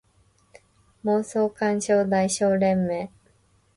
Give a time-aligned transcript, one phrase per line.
[1.03, 3.07] 妄想感傷代償連盟